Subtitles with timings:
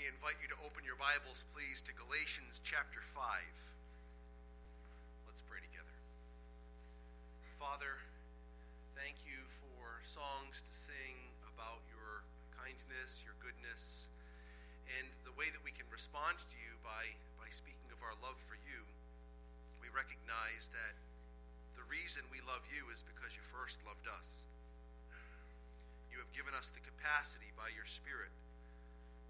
[0.00, 3.20] me invite you to open your Bibles, please, to Galatians chapter 5.
[5.28, 5.92] Let's pray together.
[7.60, 8.00] Father,
[8.96, 11.20] thank you for songs to sing
[11.52, 12.24] about your
[12.56, 14.08] kindness, your goodness,
[14.96, 18.40] and the way that we can respond to you by, by speaking of our love
[18.40, 18.80] for you.
[19.84, 20.96] We recognize that
[21.76, 24.48] the reason we love you is because you first loved us.
[26.08, 28.32] You have given us the capacity by your Spirit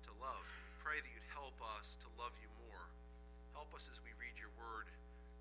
[0.06, 0.59] to love.
[0.80, 2.88] Pray that you'd help us to love you more.
[3.52, 4.88] Help us as we read your word,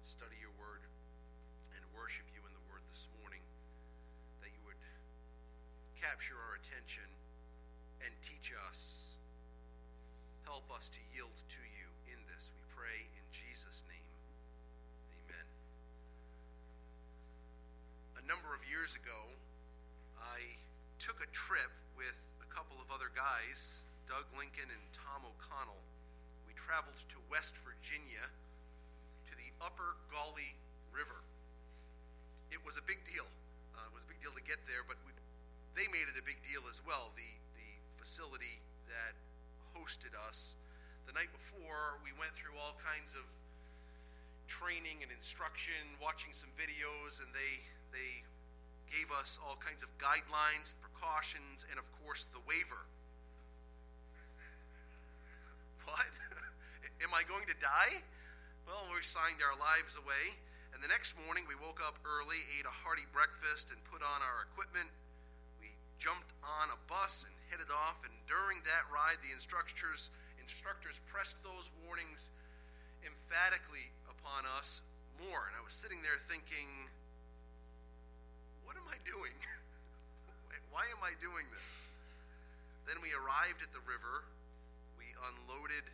[0.03, 0.83] study your word,
[1.71, 3.39] and worship you in the word this morning.
[4.43, 4.79] That you would
[5.95, 7.07] capture our attention
[8.03, 9.15] and teach us.
[10.43, 12.51] Help us to yield to you in this.
[12.51, 14.09] We pray in Jesus' name.
[15.23, 15.47] Amen.
[18.19, 19.31] A number of years ago,
[20.19, 20.59] I
[20.99, 25.85] took a trip with a couple of other guys Doug Lincoln and Tom O'Connell,
[26.49, 28.25] we traveled to West Virginia
[29.29, 30.57] to the Upper Gauley
[30.89, 31.21] River.
[32.49, 33.29] It was a big deal.
[33.77, 35.13] Uh, it was a big deal to get there, but we,
[35.77, 37.13] they made it a big deal as well.
[37.13, 37.69] The, the
[38.01, 38.57] facility
[38.89, 39.13] that
[39.77, 40.57] hosted us.
[41.05, 43.29] The night before, we went through all kinds of
[44.49, 47.61] training and instruction, watching some videos, and they,
[47.93, 48.25] they
[48.89, 52.89] gave us all kinds of guidelines, precautions, and of course the waiver
[57.09, 58.05] Am I going to die?
[58.69, 60.37] Well, we signed our lives away.
[60.77, 64.21] And the next morning, we woke up early, ate a hearty breakfast, and put on
[64.21, 64.93] our equipment.
[65.57, 68.05] We jumped on a bus and headed off.
[68.05, 72.29] And during that ride, the instructors, instructors pressed those warnings
[73.01, 74.85] emphatically upon us
[75.17, 75.49] more.
[75.49, 76.93] And I was sitting there thinking,
[78.69, 79.33] what am I doing?
[80.77, 81.89] Why am I doing this?
[82.85, 84.29] Then we arrived at the river
[85.01, 85.89] We unloaded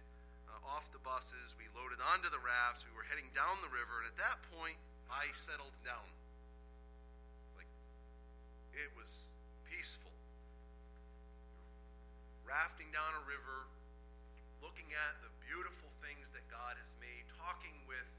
[0.73, 1.53] off the buses.
[1.57, 2.85] We loaded onto the rafts.
[2.85, 4.77] We were heading down the river, and at that point,
[5.09, 6.09] I settled down.
[7.53, 7.69] Like,
[8.73, 9.29] it was
[9.69, 10.13] peaceful.
[12.45, 13.69] Rafting down a river,
[14.61, 18.09] looking at the beautiful things that God has made, talking with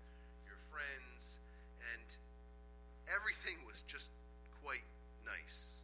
[0.47, 1.39] your friends,
[1.95, 2.07] and
[3.11, 4.11] everything was just
[4.63, 4.87] quite
[5.27, 5.83] nice.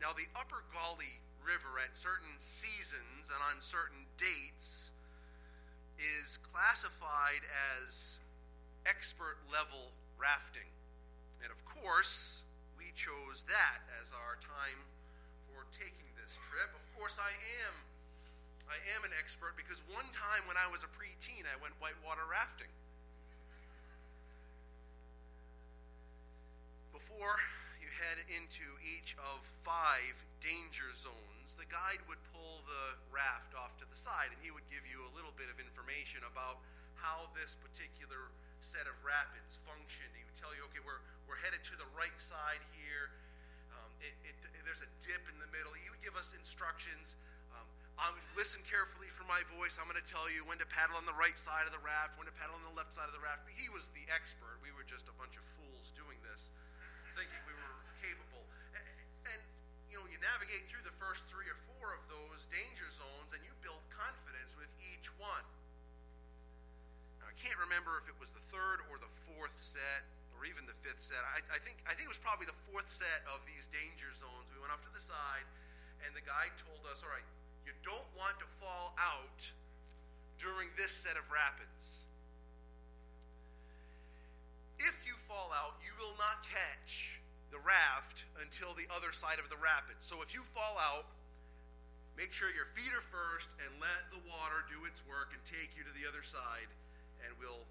[0.00, 4.92] Now, the Upper Gauley River at certain seasons and on certain dates
[5.98, 7.42] is classified
[7.78, 8.18] as
[8.86, 10.70] expert level rafting.
[11.42, 12.46] And of course,
[12.78, 14.80] we chose that as our time
[15.46, 16.70] for taking this trip.
[16.74, 17.34] Of course, I
[17.66, 17.74] am
[18.68, 22.28] I am an expert because one time when I was a preteen, I went whitewater
[22.28, 22.68] rafting.
[26.92, 27.40] Before
[27.88, 30.12] you head into each of five
[30.44, 34.68] danger zones the guide would pull the raft off to the side and he would
[34.68, 36.60] give you a little bit of information about
[37.00, 38.28] how this particular
[38.60, 40.12] set of rapids functioned.
[40.12, 43.08] He would tell you, okay, we're, we're headed to the right side here.
[43.72, 44.36] Um, it, it,
[44.68, 45.72] there's a dip in the middle.
[45.72, 47.16] He would give us instructions.
[47.56, 47.64] Um,
[47.96, 49.80] I'm, listen carefully for my voice.
[49.80, 52.20] I'm going to tell you when to paddle on the right side of the raft,
[52.20, 53.48] when to paddle on the left side of the raft.
[53.48, 54.60] But he was the expert.
[54.60, 56.52] We were just a bunch of fools doing this,
[57.16, 57.77] thinking we were
[60.18, 63.78] you navigate through the first three or four of those danger zones and you build
[63.86, 65.46] confidence with each one.
[67.22, 70.02] Now, I can't remember if it was the third or the fourth set
[70.34, 71.22] or even the fifth set.
[71.22, 74.50] I, I, think, I think it was probably the fourth set of these danger zones.
[74.50, 75.46] We went off to the side
[76.02, 77.26] and the guide told us, all right,
[77.62, 79.46] you don't want to fall out
[80.42, 82.10] during this set of rapids.
[84.82, 87.17] If you fall out, you will not catch
[87.50, 90.00] the raft until the other side of the rapid.
[90.00, 91.08] So if you fall out,
[92.16, 95.72] make sure your feet are first and let the water do its work and take
[95.76, 96.68] you to the other side,
[97.24, 97.64] and we'll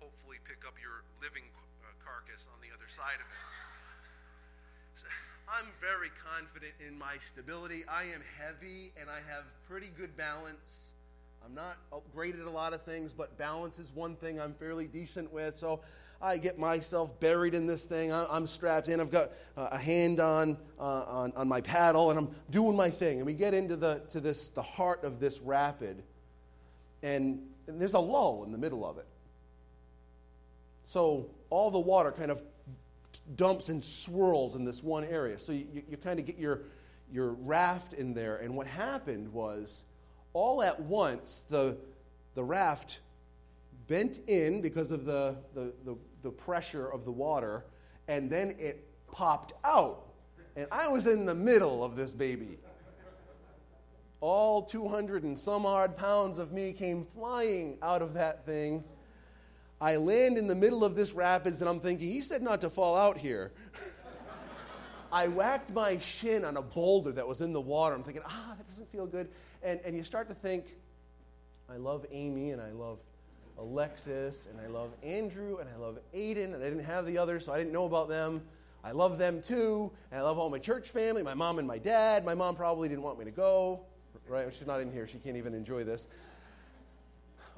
[0.00, 1.46] hopefully pick up your living
[1.86, 3.42] uh, carcass on the other side of it.
[4.94, 5.06] So
[5.48, 7.84] I'm very confident in my stability.
[7.88, 10.92] I am heavy and I have pretty good balance.
[11.44, 11.76] I'm not
[12.14, 15.56] great at a lot of things, but balance is one thing I'm fairly decent with.
[15.56, 15.80] So
[16.22, 18.12] I get myself buried in this thing.
[18.12, 19.00] I'm strapped in.
[19.00, 23.18] I've got a hand on, uh, on, on my paddle, and I'm doing my thing.
[23.18, 26.02] And we get into the, to this, the heart of this rapid,
[27.02, 29.06] and, and there's a lull in the middle of it.
[30.84, 32.40] So all the water kind of
[33.34, 35.38] dumps and swirls in this one area.
[35.40, 36.60] So you, you, you kind of get your,
[37.12, 38.36] your raft in there.
[38.36, 39.84] And what happened was,
[40.34, 41.76] all at once, the,
[42.34, 43.00] the raft
[43.88, 47.64] bent in because of the, the, the, the pressure of the water,
[48.08, 50.06] and then it popped out.
[50.56, 52.58] And I was in the middle of this baby.
[54.20, 58.84] all 200 and some odd pounds of me came flying out of that thing.
[59.80, 62.70] I land in the middle of this rapids and I'm thinking, he said not to
[62.70, 63.50] fall out here.
[65.12, 67.96] I whacked my shin on a boulder that was in the water.
[67.96, 69.28] I'm thinking, ah, that doesn't feel good.
[69.62, 70.66] And, and you start to think,
[71.68, 73.00] I love Amy and I love
[73.62, 77.44] Alexis and I love Andrew and I love Aiden and I didn't have the others,
[77.44, 78.42] so I didn't know about them.
[78.84, 79.92] I love them too.
[80.10, 82.24] And I love all my church family, my mom and my dad.
[82.24, 83.80] My mom probably didn't want me to go,
[84.26, 84.52] right?
[84.52, 85.06] She's not in here.
[85.06, 86.08] She can't even enjoy this.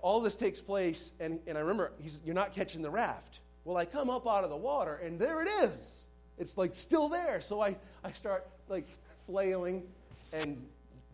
[0.03, 3.41] All this takes place, and, and I remember, he's, You're not catching the raft.
[3.65, 6.07] Well, I come up out of the water, and there it is.
[6.39, 7.41] It's like still there.
[7.41, 8.87] So I, I start like
[9.25, 9.85] flailing,
[10.35, 10.63] and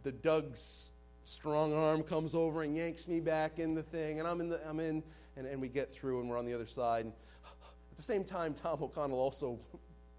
[0.02, 0.89] the Doug's
[1.30, 4.60] strong arm comes over and yanks me back in the thing, and I'm in, the,
[4.68, 5.02] I'm in
[5.36, 7.04] and, and we get through, and we're on the other side.
[7.04, 9.58] And at the same time, Tom O'Connell also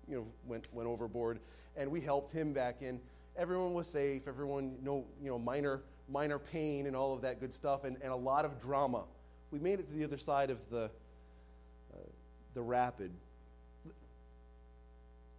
[0.08, 1.40] you know, went, went overboard,
[1.76, 3.00] and we helped him back in.
[3.36, 4.28] Everyone was safe.
[4.28, 8.14] Everyone, no, you know, minor, minor pain and all of that good stuff, and, and
[8.14, 9.04] a lot of drama.
[9.52, 10.90] We made it to the other side of the,
[11.94, 11.98] uh,
[12.54, 13.12] the rapid.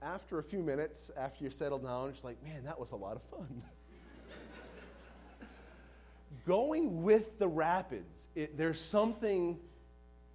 [0.02, 3.16] After a few minutes, after you settle down, it's like, man, that was a lot
[3.16, 3.62] of fun.
[6.46, 9.58] Going with the rapids, it, there's something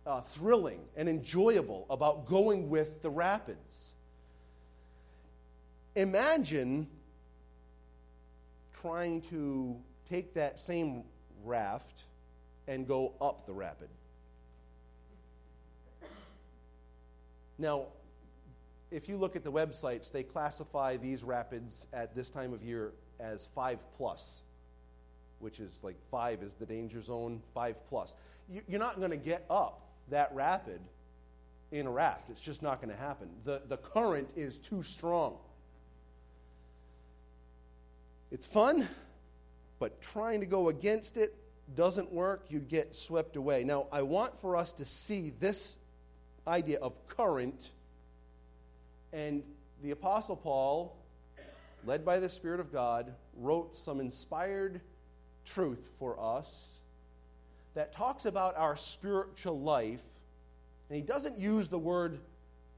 [0.06, 3.94] uh, thrilling and enjoyable about going with the rapids.
[5.96, 6.88] Imagine
[8.82, 9.76] trying to
[10.10, 11.04] take that same
[11.44, 12.04] raft
[12.68, 13.90] and go up the rapid.
[17.58, 17.88] Now,
[18.92, 22.94] if you look at the websites, they classify these rapids at this time of year
[23.20, 24.44] as 5 plus,
[25.40, 28.16] which is like 5 is the danger zone, 5 plus.
[28.68, 30.80] You're not going to get up that rapid
[31.72, 32.30] in a raft.
[32.30, 33.30] It's just not going to happen.
[33.44, 35.38] The, the current is too strong.
[38.32, 38.88] It's fun,
[39.80, 41.36] but trying to go against it
[41.76, 42.46] doesn't work.
[42.50, 43.64] You'd get swept away.
[43.64, 45.78] Now, I want for us to see this
[46.48, 47.72] idea of current,
[49.14, 49.44] and
[49.84, 50.96] the Apostle Paul,
[51.86, 54.82] led by the Spirit of God, wrote some inspired
[55.54, 56.82] truth for us
[57.74, 60.06] that talks about our spiritual life.
[60.90, 62.20] And he doesn't use the word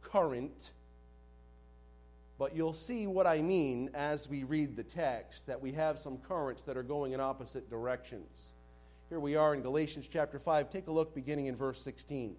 [0.02, 0.72] current
[2.40, 6.18] but you'll see what I mean as we read the text, that we have some
[6.20, 8.54] currents that are going in opposite directions.
[9.10, 10.70] Here we are in Galatians chapter 5.
[10.70, 12.38] Take a look beginning in verse 16.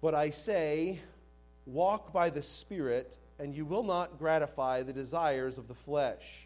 [0.00, 0.98] But I say,
[1.66, 6.45] walk by the Spirit, and you will not gratify the desires of the flesh.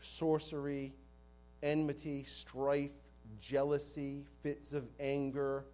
[0.00, 0.92] sorcery,
[1.62, 2.92] enmity, strife,
[3.40, 5.64] jealousy, fits of anger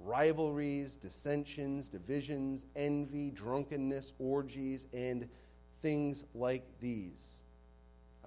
[0.00, 5.28] rivalries, dissensions, divisions, envy, drunkenness, orgies, and
[5.82, 7.42] things like these.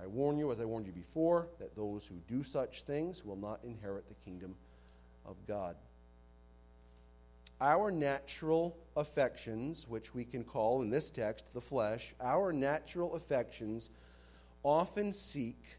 [0.02, 3.36] I warn you, as I warned you before, that those who do such things will
[3.36, 4.56] not inherit the kingdom
[5.26, 5.76] of God.
[7.62, 13.90] Our natural affections, which we can call in this text the flesh, our natural affections
[14.64, 15.78] often seek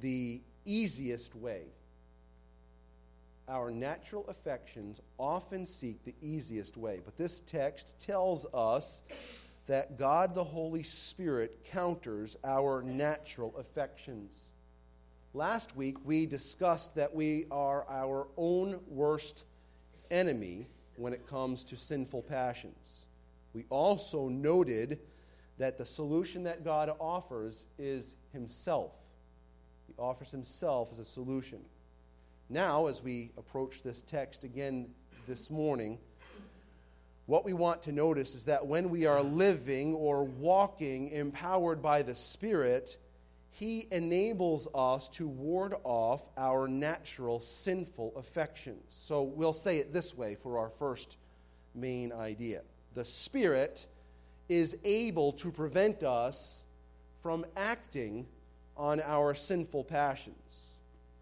[0.00, 1.64] the easiest way
[3.48, 7.00] our natural affections often seek the easiest way.
[7.04, 9.02] But this text tells us
[9.66, 14.50] that God the Holy Spirit counters our natural affections.
[15.32, 19.44] Last week, we discussed that we are our own worst
[20.10, 23.06] enemy when it comes to sinful passions.
[23.52, 25.00] We also noted
[25.58, 28.94] that the solution that God offers is Himself.
[29.86, 31.60] He offers Himself as a solution.
[32.48, 34.88] Now, as we approach this text again
[35.26, 35.98] this morning,
[37.26, 42.02] what we want to notice is that when we are living or walking empowered by
[42.02, 42.98] the Spirit,
[43.50, 48.82] He enables us to ward off our natural sinful affections.
[48.88, 51.16] So we'll say it this way for our first
[51.74, 52.62] main idea
[52.94, 53.86] the Spirit
[54.48, 56.64] is able to prevent us
[57.22, 58.26] from acting
[58.76, 60.64] on our sinful passions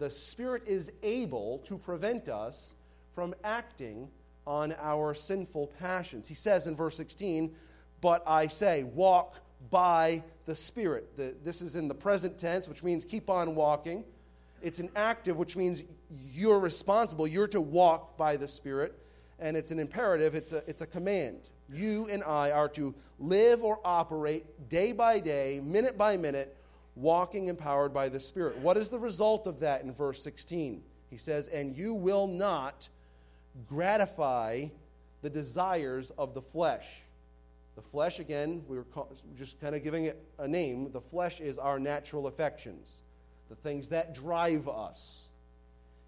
[0.02, 2.74] the Spirit is able to prevent us
[3.14, 4.08] from acting
[4.48, 6.26] on our sinful passions.
[6.26, 7.54] He says in verse 16,
[8.00, 9.36] But I say, walk
[9.70, 11.16] by the Spirit.
[11.16, 14.02] The, this is in the present tense, which means keep on walking.
[14.60, 15.84] It's an active, which means
[16.34, 17.28] you're responsible.
[17.28, 18.98] You're to walk by the Spirit.
[19.38, 21.48] And it's an imperative, it's a, it's a command.
[21.72, 26.56] You and I are to live or operate day by day, minute by minute,
[26.94, 28.58] walking empowered by the Spirit.
[28.58, 30.82] What is the result of that in verse 16?
[31.10, 32.88] He says, And you will not
[33.68, 34.66] gratify
[35.22, 36.86] the desires of the flesh.
[37.74, 38.86] The flesh, again, we were
[39.38, 40.92] just kind of giving it a name.
[40.92, 43.00] The flesh is our natural affections,
[43.48, 45.30] the things that drive us.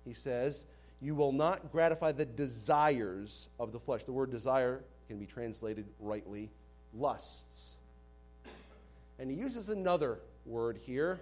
[0.05, 0.67] He says,
[1.01, 4.03] You will not gratify the desires of the flesh.
[4.05, 6.51] The word desire can be translated rightly
[6.95, 7.77] lusts.
[9.19, 11.21] And he uses another word here.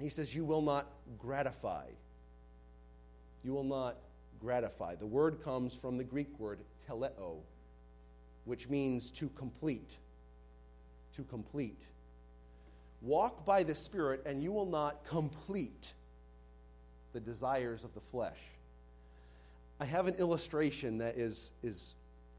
[0.00, 0.86] He says, You will not
[1.18, 1.86] gratify.
[3.44, 3.96] You will not
[4.40, 4.94] gratify.
[4.96, 7.38] The word comes from the Greek word teleo,
[8.44, 9.96] which means to complete.
[11.16, 11.80] To complete.
[13.02, 15.92] Walk by the Spirit, and you will not complete
[17.12, 18.38] the desires of the flesh.
[19.80, 21.94] I have an illustration that is, is,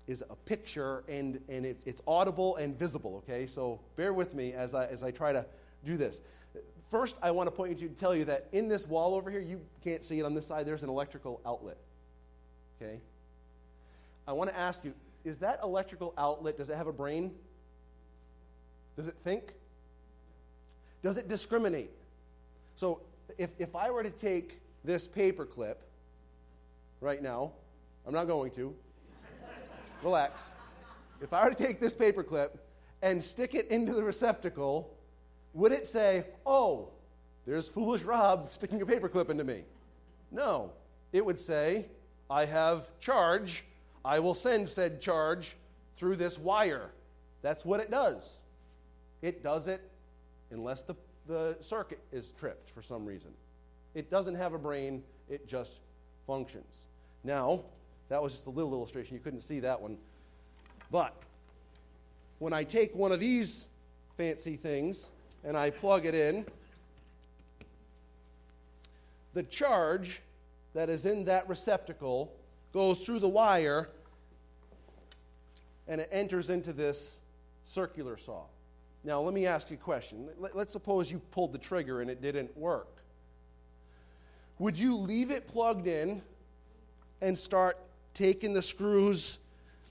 [0.08, 3.48] is a picture, and, and it, it's audible and visible, okay?
[3.48, 5.46] So bear with me as I, as I try to
[5.86, 6.22] do this.
[6.90, 9.40] First, I want to point you to tell you that in this wall over here,
[9.40, 11.78] you can't see it on this side, there's an electrical outlet.
[12.82, 13.00] Okay?
[14.28, 14.94] I want to ask you
[15.24, 17.32] is that electrical outlet, does it have a brain?
[18.98, 19.54] Does it think?
[21.02, 21.92] Does it discriminate?
[22.76, 23.00] So
[23.38, 25.82] if, if I were to take this paper clip
[27.00, 27.54] right now,
[28.06, 28.76] I'm not going to.
[30.04, 30.52] Relax.
[31.22, 32.58] If I were to take this paper clip
[33.02, 34.94] and stick it into the receptacle,
[35.54, 36.90] would it say, oh,
[37.46, 39.64] there's foolish Rob sticking a paper clip into me?
[40.32, 40.72] No.
[41.14, 41.86] It would say,
[42.30, 43.64] I have charge.
[44.04, 45.56] I will send said charge
[45.96, 46.90] through this wire.
[47.42, 48.42] That's what it does.
[49.22, 49.82] It does it
[50.52, 50.96] unless the,
[51.28, 53.32] the circuit is tripped for some reason.
[53.96, 55.82] It doesn't have a brain, it just
[56.26, 56.88] functions.
[57.24, 57.62] Now,
[58.14, 59.16] that was just a little illustration.
[59.16, 59.98] You couldn't see that one.
[60.92, 61.16] But
[62.38, 63.66] when I take one of these
[64.18, 65.10] fancy things
[65.44, 66.46] and I plug it in,
[69.34, 70.22] the charge
[70.76, 72.32] that is in that receptacle
[72.72, 73.90] goes through the wire
[75.88, 77.20] and it enters into this
[77.66, 78.44] circular saw.
[79.04, 80.30] Now, let me ask you a question.
[80.38, 82.90] Let's suppose you pulled the trigger and it didn't work.
[84.60, 86.22] Would you leave it plugged in
[87.20, 87.80] and start
[88.14, 89.40] taking the screws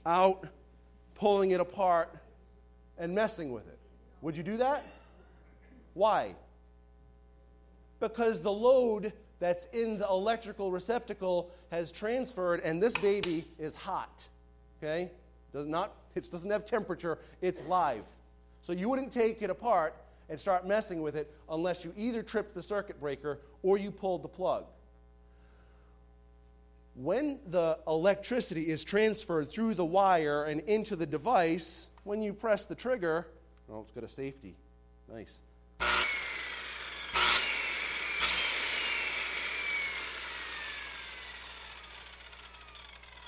[0.05, 0.47] out,
[1.15, 2.15] pulling it apart,
[2.97, 3.77] and messing with it?
[4.21, 4.85] Would you do that?
[5.93, 6.35] Why?
[7.99, 14.25] Because the load that's in the electrical receptacle has transferred, and this baby is hot.
[14.81, 15.11] Okay?
[15.51, 18.07] Does not, it doesn't have temperature, it's live.
[18.61, 19.95] So you wouldn't take it apart
[20.29, 24.23] and start messing with it unless you either tripped the circuit breaker or you pulled
[24.23, 24.65] the plug.
[26.95, 32.67] When the electricity is transferred through the wire and into the device, when you press
[32.67, 33.27] the trigger,
[33.69, 34.55] oh, let's go to safety.
[35.11, 35.39] Nice.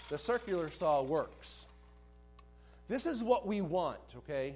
[0.09, 1.65] the circular saw works.
[2.87, 4.55] This is what we want, okay?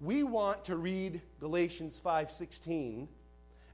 [0.00, 3.08] We want to read Galatians 5:16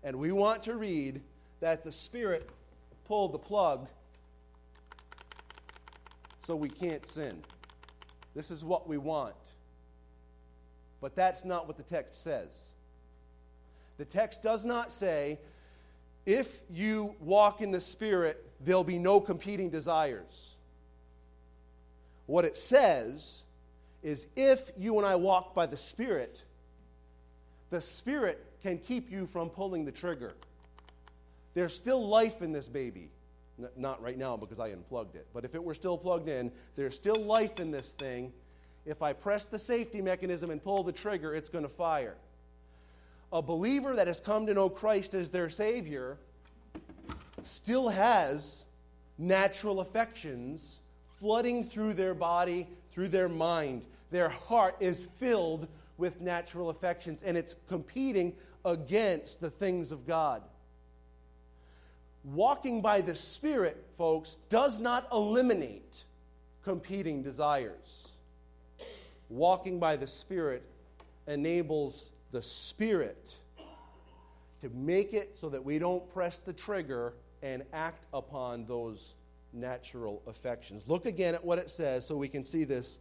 [0.02, 1.20] and we want to read
[1.60, 2.48] that the spirit
[3.04, 3.86] pulled the plug
[6.50, 7.40] so we can't sin.
[8.34, 9.36] This is what we want.
[11.00, 12.70] But that's not what the text says.
[13.98, 15.38] The text does not say,
[16.26, 20.56] if you walk in the Spirit, there'll be no competing desires.
[22.26, 23.44] What it says
[24.02, 26.42] is if you and I walk by the Spirit,
[27.70, 30.32] the Spirit can keep you from pulling the trigger.
[31.54, 33.08] There's still life in this baby.
[33.76, 35.26] Not right now because I unplugged it.
[35.32, 38.32] But if it were still plugged in, there's still life in this thing.
[38.86, 42.16] If I press the safety mechanism and pull the trigger, it's going to fire.
[43.32, 46.18] A believer that has come to know Christ as their Savior
[47.42, 48.64] still has
[49.18, 50.80] natural affections
[51.20, 53.86] flooding through their body, through their mind.
[54.10, 60.42] Their heart is filled with natural affections, and it's competing against the things of God.
[62.24, 66.04] Walking by the Spirit, folks, does not eliminate
[66.62, 68.08] competing desires.
[69.28, 70.62] Walking by the Spirit
[71.26, 73.36] enables the Spirit
[74.60, 79.14] to make it so that we don't press the trigger and act upon those
[79.52, 80.86] natural affections.
[80.86, 82.98] Look again at what it says so we can see this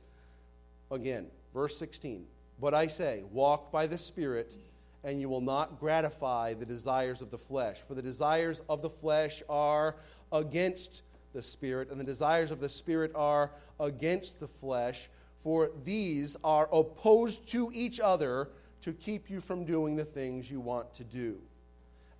[0.91, 1.27] again.
[1.53, 2.25] Verse 16
[2.59, 4.53] But I say, walk by the Spirit,
[5.03, 7.79] and you will not gratify the desires of the flesh.
[7.87, 9.95] For the desires of the flesh are
[10.31, 11.03] against
[11.33, 15.09] the Spirit, and the desires of the Spirit are against the flesh.
[15.39, 18.49] For these are opposed to each other
[18.81, 21.39] to keep you from doing the things you want to do.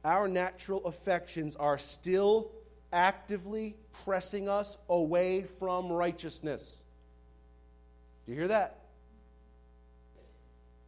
[0.06, 2.52] Our natural affections are still
[2.94, 6.84] actively pressing us away from righteousness.
[8.26, 8.80] Do you hear that?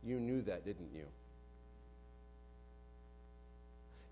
[0.03, 1.05] You knew that, didn't you?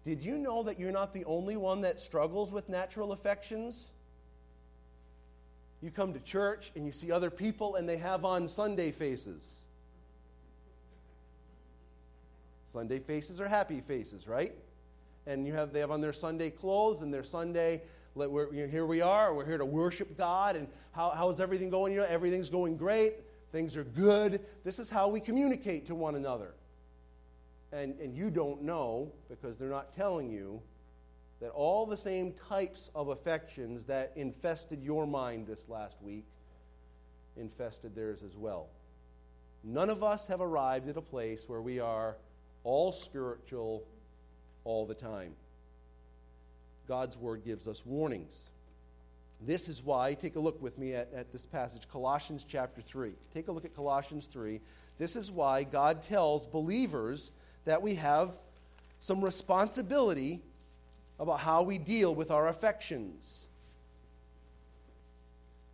[0.09, 3.91] Did you know that you're not the only one that struggles with natural affections?
[5.83, 9.61] You come to church and you see other people and they have on Sunday faces.
[12.65, 14.55] Sunday faces are happy faces, right?
[15.27, 17.83] And you have they have on their Sunday clothes and their Sunday.
[18.15, 19.35] We're, you know, here we are.
[19.35, 20.55] We're here to worship God.
[20.55, 21.93] And how, how's everything going?
[21.93, 23.13] You know, everything's going great.
[23.51, 24.41] Things are good.
[24.63, 26.55] This is how we communicate to one another.
[27.71, 30.61] And, and you don't know because they're not telling you
[31.39, 36.25] that all the same types of affections that infested your mind this last week
[37.37, 38.67] infested theirs as well.
[39.63, 42.17] None of us have arrived at a place where we are
[42.63, 43.83] all spiritual
[44.63, 45.33] all the time.
[46.87, 48.49] God's Word gives us warnings.
[49.41, 53.13] This is why, take a look with me at, at this passage, Colossians chapter 3.
[53.33, 54.59] Take a look at Colossians 3.
[54.97, 57.31] This is why God tells believers
[57.69, 58.31] that we have
[58.99, 60.41] some responsibility
[61.19, 63.45] about how we deal with our affections.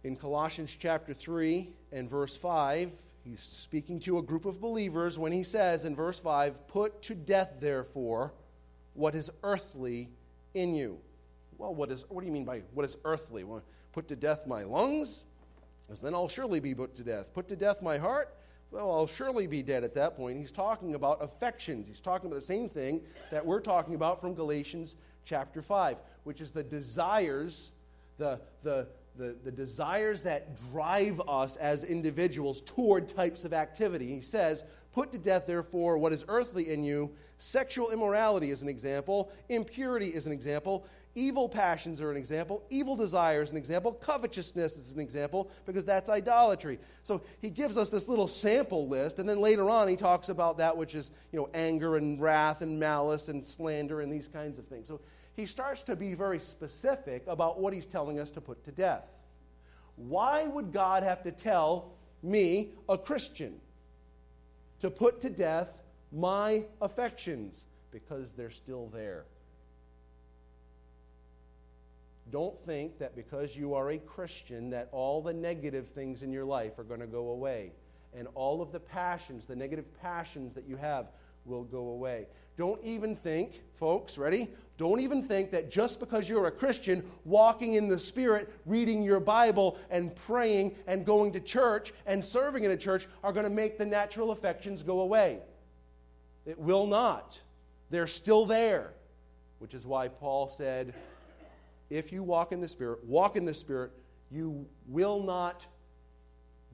[0.04, 2.92] In Colossians chapter 3 and verse 5,
[3.24, 7.16] he's speaking to a group of believers when he says in verse 5, Put to
[7.16, 8.34] death, therefore,
[8.94, 10.10] what is earthly
[10.54, 11.00] in you.
[11.58, 13.46] Well, what, is, what do you mean by what is earthly?
[13.46, 15.24] Well, put to death my lungs?
[15.88, 17.34] Because then I'll surely be put to death.
[17.34, 18.36] Put to death my heart?
[18.72, 20.38] Well, I'll surely be dead at that point.
[20.38, 21.88] He's talking about affections.
[21.88, 26.42] He's talking about the same thing that we're talking about from Galatians chapter 5, which
[26.42, 27.72] is the desires,
[28.18, 34.08] the, the, the, the desires that drive us as individuals toward types of activity.
[34.08, 37.12] He says, Put to death, therefore, what is earthly in you.
[37.38, 40.86] Sexual immorality is an example, impurity is an example,
[41.16, 46.10] evil passions are an example, evil desires an example, covetousness is an example, because that's
[46.10, 46.78] idolatry.
[47.04, 50.58] So he gives us this little sample list, and then later on he talks about
[50.58, 54.60] that which is, you know, anger and wrath and malice and slander and these kinds
[54.60, 54.88] of things.
[54.88, 55.00] So
[55.36, 59.18] he starts to be very specific about what he's telling us to put to death.
[59.96, 63.62] Why would God have to tell me, a Christian,
[64.82, 67.66] to put to death my affections?
[67.92, 69.26] Because they're still there.
[72.32, 76.46] Don't think that because you are a Christian that all the negative things in your
[76.46, 77.72] life are going to go away
[78.18, 81.12] and all of the passions, the negative passions that you have
[81.46, 82.28] will go away.
[82.58, 84.50] Don't even think, folks, ready?
[84.78, 89.20] Don't even think that just because you're a Christian, walking in the Spirit, reading your
[89.20, 93.50] Bible, and praying, and going to church, and serving in a church are going to
[93.50, 95.40] make the natural affections go away.
[96.46, 97.40] It will not.
[97.90, 98.94] They're still there,
[99.60, 100.94] which is why Paul said,
[101.90, 103.92] if you walk in the Spirit, walk in the Spirit,
[104.32, 105.66] you will not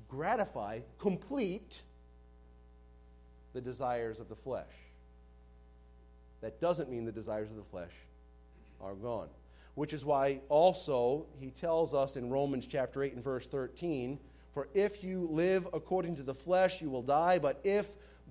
[0.08, 1.82] gratify, complete
[3.54, 4.65] the desires of the flesh.
[6.41, 7.91] That doesn't mean the desires of the flesh
[8.82, 9.28] are gone.
[9.76, 14.19] Which is why also he tells us in Romans chapter 8 and verse 13
[14.54, 17.88] For if you live according to the flesh, you will die, but if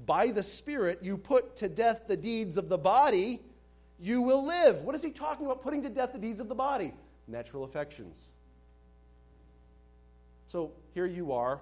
[0.06, 3.40] by the Spirit you put to death the deeds of the body,
[4.00, 4.82] you will live.
[4.82, 5.62] What is he talking about?
[5.62, 6.92] Putting to death the deeds of the body?
[7.28, 8.28] Natural affections.
[10.46, 11.60] So here you are,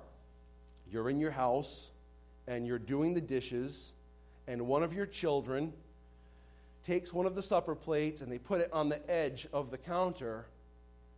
[0.91, 1.91] you're in your house,
[2.47, 3.93] and you're doing the dishes,
[4.47, 5.73] and one of your children
[6.87, 9.77] takes one of the supper plates and they put it on the edge of the
[9.77, 10.47] counter,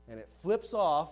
[0.09, 1.11] and it flips off,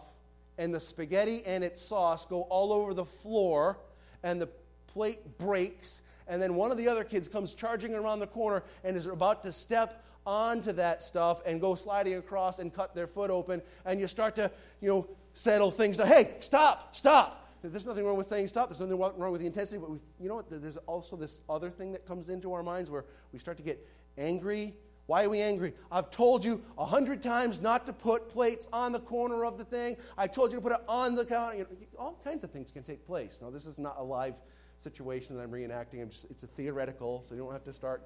[0.58, 3.78] and the spaghetti and its sauce go all over the floor,
[4.24, 4.48] and the
[4.88, 8.96] plate breaks, and then one of the other kids comes charging around the corner and
[8.96, 13.30] is about to step onto that stuff and go sliding across and cut their foot
[13.30, 16.06] open, and you start to, you know, settle things down.
[16.06, 17.46] Hey, stop, stop.
[17.62, 18.68] There's nothing wrong with saying stop.
[18.68, 20.48] There's nothing wrong with the intensity, but we, you know what?
[20.48, 23.84] There's also this other thing that comes into our minds where we start to get
[24.16, 24.74] angry.
[25.06, 25.72] Why are we angry?
[25.90, 29.64] I've told you a hundred times not to put plates on the corner of the
[29.64, 29.96] thing.
[30.18, 31.56] I told you to put it on the counter.
[31.56, 33.40] You know, all kinds of things can take place.
[33.42, 34.40] Now, this is not a live
[34.78, 36.02] situation that I'm reenacting.
[36.02, 38.02] I'm just, it's a theoretical, so you don't have to start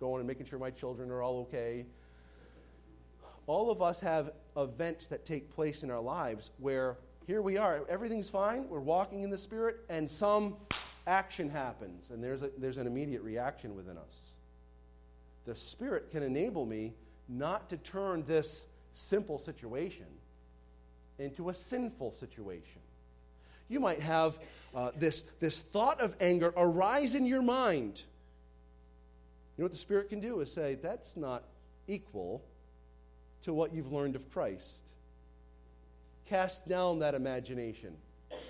[0.00, 1.86] going and making sure my children are all okay.
[3.46, 7.84] All of us have events that take place in our lives where here we are,
[7.88, 10.56] everything's fine, we're walking in the Spirit, and some
[11.06, 14.32] action happens, and there's, a, there's an immediate reaction within us.
[15.44, 16.94] The Spirit can enable me
[17.28, 20.06] not to turn this simple situation
[21.18, 22.80] into a sinful situation.
[23.68, 24.38] You might have
[24.74, 28.02] uh, this, this thought of anger arise in your mind.
[29.56, 31.44] You know what the Spirit can do is say, that's not
[31.86, 32.42] equal
[33.42, 34.82] to what you've learned of Christ.
[36.26, 37.94] Cast down that imagination,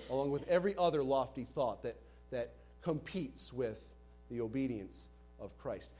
[0.09, 1.97] along with every other lofty thought that,
[2.31, 3.93] that competes with
[4.31, 5.07] the obedience
[5.39, 5.91] of Christ.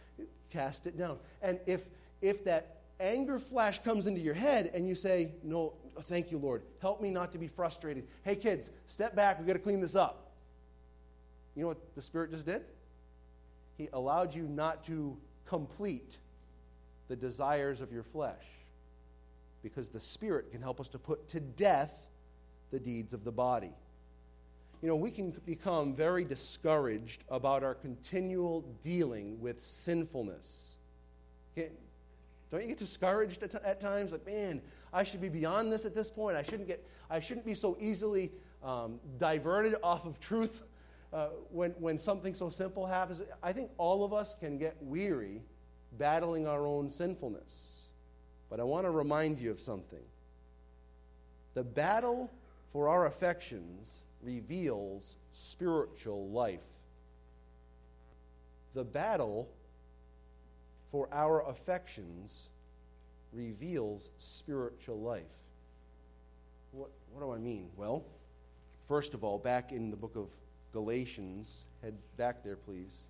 [0.52, 1.18] Cast it down.
[1.42, 1.86] And if,
[2.22, 6.64] if that anger flash comes into your head and you say, No, thank you, Lord,
[6.82, 8.08] help me not to be frustrated.
[8.24, 10.32] Hey, kids, step back, we've got to clean this up.
[11.56, 12.64] You know what the Spirit just did?
[13.78, 16.18] He allowed you not to complete
[17.08, 18.46] the desires of your flesh
[19.62, 22.08] because the Spirit can help us to put to death
[22.72, 23.72] the deeds of the body.
[24.82, 30.76] You know, we can become very discouraged about our continual dealing with sinfulness.
[32.54, 34.12] Don't you get discouraged at, at, times?
[34.12, 34.62] Like, man,
[34.94, 36.38] I should be beyond this at this point.
[36.38, 38.32] I shouldn't, get, I shouldn't be so easily
[38.64, 40.62] um, diverted off of truth
[41.12, 43.24] uh, when, when something so simple happens.
[43.42, 45.42] I think all of us can get weary
[45.98, 47.88] battling our own sinfulness.
[48.52, 50.04] But I want to remind you of something.
[51.56, 52.32] The battle
[52.72, 56.68] for our affections reveals spiritual life.
[58.76, 59.50] The battle
[60.94, 62.50] for our affections
[63.34, 65.24] reveals spiritual life.
[66.72, 67.70] What, what do I mean?
[67.76, 68.06] Well,
[68.88, 70.28] first of all, back in the book of
[70.72, 73.06] Galatians, head back there, please.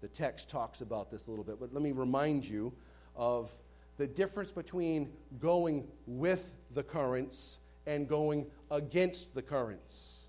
[0.00, 2.72] The text talks about this a little bit, but let me remind you
[3.14, 3.52] of
[3.96, 10.24] the difference between going with the currents and going against the currents.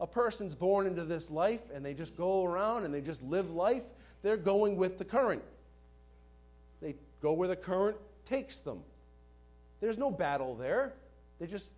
[0.00, 3.50] A person's born into this life and they just go around and they just live
[3.50, 3.84] life,
[4.22, 5.42] they're going with the current.
[6.80, 8.82] They go where the current takes them.
[9.80, 10.94] There's no battle there,
[11.38, 11.72] they just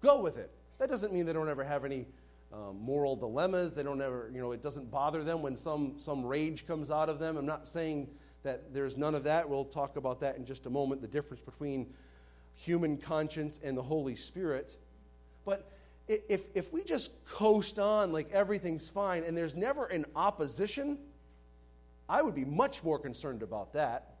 [0.00, 0.50] go with it.
[0.78, 2.06] That doesn't mean they don't ever have any
[2.52, 3.72] um, moral dilemmas.
[3.72, 7.08] They don't ever, you know, it doesn't bother them when some, some rage comes out
[7.08, 7.36] of them.
[7.36, 8.08] I'm not saying
[8.42, 9.48] that there's none of that.
[9.48, 11.92] We'll talk about that in just a moment the difference between
[12.54, 14.76] human conscience and the Holy Spirit.
[15.44, 15.70] But
[16.08, 20.98] if, if we just coast on like everything's fine and there's never an opposition,
[22.08, 24.11] I would be much more concerned about that.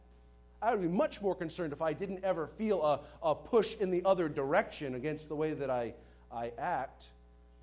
[0.62, 3.90] I would be much more concerned if I didn't ever feel a, a push in
[3.90, 5.94] the other direction against the way that I,
[6.32, 7.06] I act.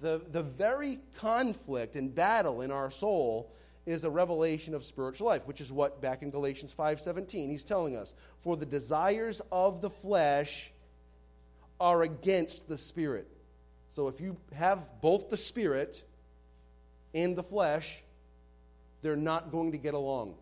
[0.01, 3.53] The, the very conflict and battle in our soul
[3.85, 7.95] is a revelation of spiritual life, which is what back in Galatians 5:17 he's telling
[7.95, 10.71] us, for the desires of the flesh
[11.79, 13.27] are against the spirit.
[13.89, 16.03] So if you have both the spirit
[17.15, 18.03] and the flesh,
[19.01, 20.35] they're not going to get along.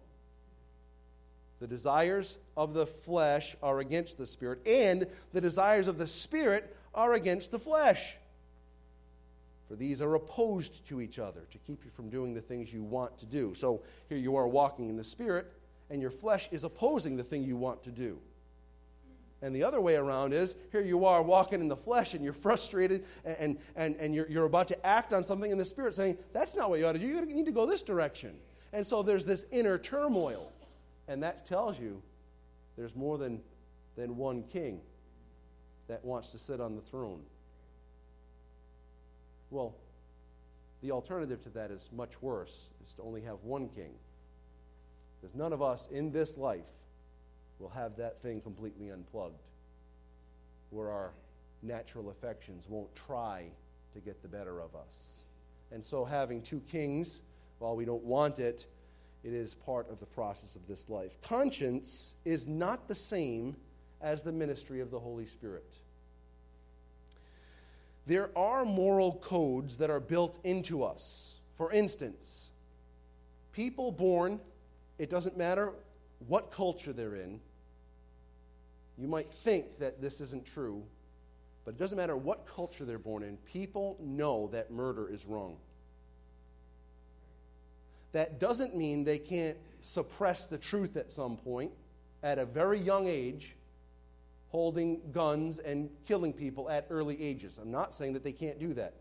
[1.60, 6.76] The desires of the flesh are against the spirit, and the desires of the spirit
[6.93, 8.15] are against the flesh.
[9.67, 12.84] For these are opposed to each other to keep you from doing the things you
[12.84, 13.54] want to do.
[13.56, 15.52] So here you are walking in the Spirit,
[15.89, 18.20] and your flesh is opposing the thing you want to do.
[19.41, 22.34] And the other way around is here you are walking in the flesh and you're
[22.34, 26.17] frustrated and, and, and you're, you're about to act on something in the spirit saying,
[26.34, 27.06] that's not what you ought to do.
[27.06, 28.36] You need to go this direction.
[28.74, 30.52] And so there's this inner turmoil.
[31.08, 32.02] And that tells you
[32.76, 33.41] there's more than,
[33.96, 34.82] than one king
[35.88, 37.22] that wants to sit on the throne.
[39.50, 39.76] Well,
[40.82, 43.93] the alternative to that is much worse, is to only have one king.
[45.20, 46.70] Because none of us in this life
[47.60, 49.41] will have that thing completely unplugged,
[50.70, 51.13] where our
[51.63, 53.46] natural affections won't try
[53.93, 55.24] to get the better of us.
[55.72, 57.22] And so, having two kings,
[57.60, 58.67] while we don't want it,
[59.24, 61.22] it is part of the process of this life.
[61.22, 63.56] Conscience is not the same
[64.02, 65.66] as the ministry of the Holy Spirit
[68.08, 71.40] there are moral codes that are built into us.
[71.56, 72.50] For instance,
[73.52, 74.40] people born,
[74.98, 75.74] it doesn't matter
[76.28, 77.42] what culture they're in,
[78.98, 80.82] you might think that this isn't true,
[81.66, 85.58] but it doesn't matter what culture they're born in, people know that murder is wrong.
[88.13, 91.72] That doesn't mean they can't suppress the truth at some point
[92.24, 93.56] at a very young age
[94.50, 97.58] holding guns and killing people at early ages.
[97.58, 98.93] I'm not saying that they can't do that.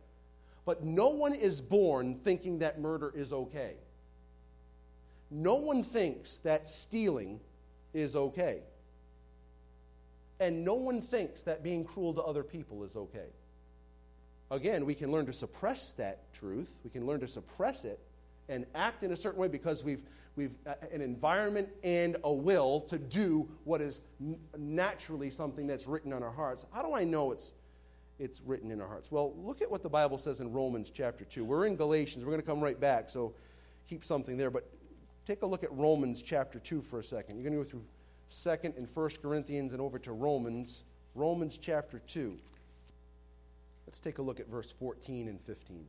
[0.64, 3.76] But no one is born thinking that murder is okay.
[5.30, 7.40] No one thinks that stealing
[7.94, 8.60] is okay.
[10.40, 13.28] And no one thinks that being cruel to other people is okay.
[14.50, 17.98] Again, we can learn to suppress that truth, we can learn to suppress it,
[18.48, 20.04] and act in a certain way because we've,
[20.36, 24.00] we've uh, an environment and a will to do what is
[24.56, 26.66] naturally something that's written on our hearts.
[26.72, 27.54] How do I know it's,
[28.18, 29.10] it's written in our hearts?
[29.10, 31.44] Well, look at what the Bible says in Romans chapter 2.
[31.44, 32.24] We're in Galatians.
[32.24, 33.34] We're going to come right back, so
[33.88, 34.50] keep something there.
[34.50, 34.68] But
[35.26, 37.36] take a look at Romans chapter 2 for a second.
[37.36, 37.84] You're going to go through
[38.30, 40.84] 2nd and 1st Corinthians and over to Romans.
[41.14, 42.36] Romans chapter 2.
[43.86, 45.86] Let's take a look at verse 14 and 15.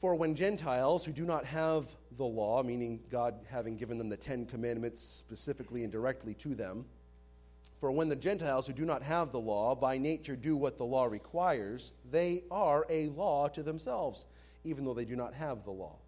[0.00, 4.16] For when Gentiles who do not have the law, meaning God having given them the
[4.16, 6.86] Ten Commandments specifically and directly to them,
[7.78, 10.86] for when the Gentiles who do not have the law by nature do what the
[10.86, 14.24] law requires, they are a law to themselves,
[14.64, 15.98] even though they do not have the law.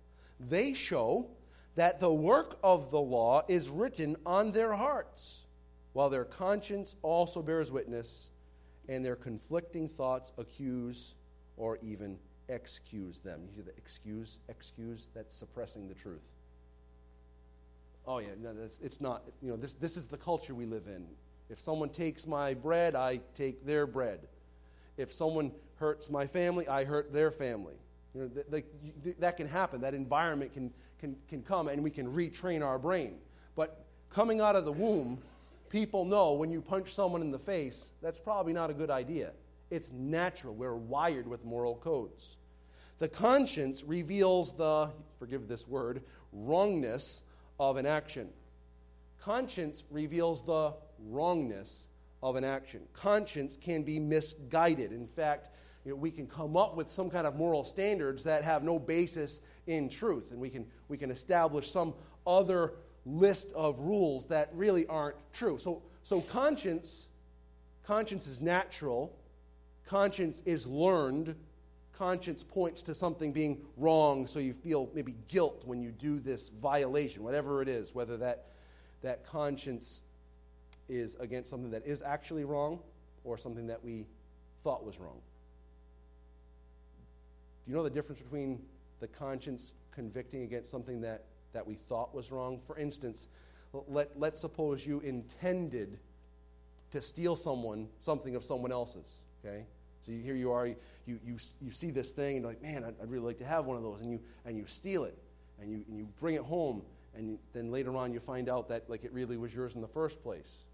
[0.40, 1.28] They show
[1.74, 5.42] that the work of the law is written on their hearts,
[5.92, 8.30] while their conscience also bears witness,
[8.88, 11.14] and their conflicting thoughts accuse
[11.58, 12.18] or even
[12.52, 13.40] excuse them.
[13.44, 16.34] You hear the excuse, excuse, that's suppressing the truth.
[18.06, 19.22] Oh, yeah, no, it's not.
[19.40, 21.06] You know, this, this is the culture we live in.
[21.48, 24.20] If someone takes my bread, I take their bread.
[24.96, 27.74] If someone hurts my family, I hurt their family.
[28.14, 28.64] You know, th-
[29.04, 29.80] th- that can happen.
[29.80, 33.14] That environment can, can, can come, and we can retrain our brain.
[33.54, 35.18] But coming out of the womb,
[35.68, 39.32] people know when you punch someone in the face, that's probably not a good idea.
[39.70, 40.54] It's natural.
[40.54, 42.36] We're wired with moral codes.
[43.02, 44.88] The conscience reveals the,
[45.18, 47.22] forgive this word, wrongness
[47.58, 48.28] of an action.
[49.18, 50.72] Conscience reveals the
[51.10, 51.88] wrongness
[52.22, 52.82] of an action.
[52.92, 54.92] Conscience can be misguided.
[54.92, 55.48] In fact,
[55.84, 58.78] you know, we can come up with some kind of moral standards that have no
[58.78, 64.48] basis in truth, and we can, we can establish some other list of rules that
[64.54, 65.58] really aren't true.
[65.58, 67.08] So, so conscience,
[67.82, 69.12] conscience is natural,
[69.84, 71.34] conscience is learned,
[72.02, 76.48] conscience points to something being wrong, so you feel maybe guilt when you do this
[76.48, 78.46] violation, whatever it is, whether that,
[79.02, 80.02] that conscience
[80.88, 82.80] is against something that is actually wrong
[83.22, 84.04] or something that we
[84.64, 85.20] thought was wrong.
[87.64, 88.60] Do you know the difference between
[88.98, 92.60] the conscience convicting against something that, that we thought was wrong?
[92.66, 93.28] For instance,
[93.86, 96.00] let, let's suppose you intended
[96.90, 99.66] to steal someone something of someone else's, okay?
[100.04, 102.84] So you, here you are, you, you, you, see this thing, and you're like, man,
[102.84, 105.16] I'd, I'd, really like to have one of those, and you, and you steal it,
[105.60, 106.82] and you, and you bring it home,
[107.14, 109.88] and then later on you find out that like it really was yours in the
[109.88, 110.64] first place.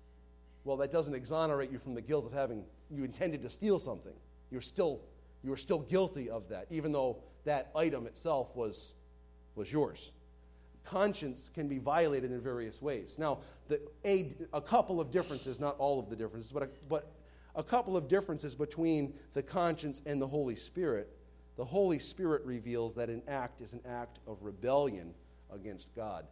[0.65, 4.15] Well, that doesn't exonerate you from the guilt of having you intended to steal something.
[4.51, 5.01] You're still
[5.43, 8.95] you are still guilty of that, even though that item itself was,
[9.55, 10.13] was yours.
[10.85, 13.19] Conscience can be violated in various ways.
[13.19, 13.39] Now,
[13.69, 17.11] the, a, a couple of differences, not all of the differences, but a, but
[17.55, 21.11] a couple of differences between the conscience and the Holy Spirit.
[21.57, 25.15] The Holy Spirit reveals that an act is an act of rebellion
[25.53, 26.27] against God.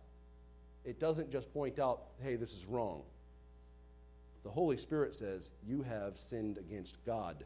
[0.85, 3.03] It doesn't just point out, hey, this is wrong.
[4.45, 7.45] The Holy Spirit says, you have sinned against God.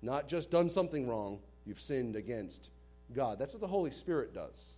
[0.00, 2.70] Not just done something wrong, you've sinned against
[3.12, 3.38] God.
[3.40, 4.74] That's what the Holy Spirit does.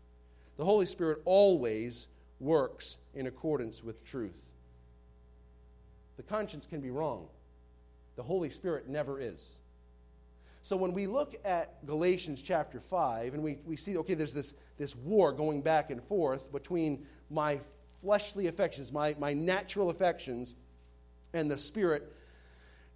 [0.57, 2.07] The Holy Spirit always
[2.39, 4.50] works in accordance with truth.
[6.21, 7.29] The conscience can be wrong,
[8.17, 9.57] the Holy Spirit never is.
[10.63, 14.55] So when we look at Galatians chapter 5 and we, we see, okay, there's this,
[14.77, 17.59] this war going back and forth between my
[18.03, 20.57] fleshly affections, my, my natural affections,
[21.33, 22.15] and the Spirit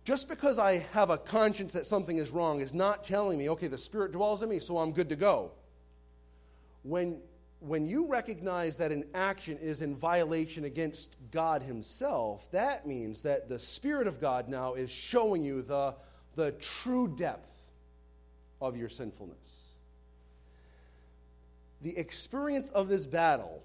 [0.05, 3.69] just because I have a conscience that something is wrong is not telling me, okay,
[3.69, 5.53] the Spirit dwells in me, so I'm good to go.
[6.83, 7.23] When,
[7.61, 13.49] when you recognize that an action is in violation against God Himself, that means that
[13.49, 15.95] the Spirit of God now is showing you the,
[16.37, 17.71] the true depth
[18.61, 19.63] of your sinfulness.
[21.81, 23.63] The experience of this battle,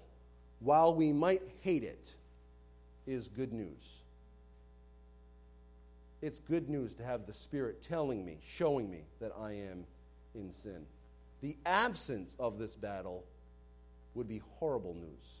[0.60, 2.14] while we might hate it,
[3.06, 4.00] is good news.
[6.22, 9.84] It's good news to have the Spirit telling me, showing me that I am
[10.34, 10.84] in sin.
[11.40, 13.24] The absence of this battle
[14.14, 15.40] would be horrible news.